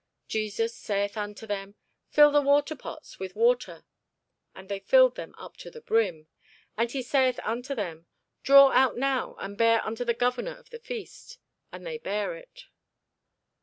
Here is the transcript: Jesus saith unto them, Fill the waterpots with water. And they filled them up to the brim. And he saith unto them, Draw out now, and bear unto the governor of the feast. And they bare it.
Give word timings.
Jesus 0.27 0.73
saith 0.75 1.15
unto 1.15 1.45
them, 1.45 1.75
Fill 2.09 2.31
the 2.31 2.41
waterpots 2.41 3.19
with 3.19 3.35
water. 3.35 3.85
And 4.55 4.67
they 4.67 4.79
filled 4.79 5.15
them 5.15 5.35
up 5.37 5.57
to 5.57 5.69
the 5.69 5.79
brim. 5.81 6.25
And 6.75 6.89
he 6.89 7.03
saith 7.03 7.39
unto 7.43 7.75
them, 7.75 8.07
Draw 8.41 8.71
out 8.71 8.97
now, 8.97 9.35
and 9.39 9.55
bear 9.55 9.85
unto 9.85 10.03
the 10.03 10.15
governor 10.15 10.55
of 10.57 10.71
the 10.71 10.79
feast. 10.79 11.37
And 11.71 11.85
they 11.85 11.99
bare 11.99 12.35
it. 12.35 12.65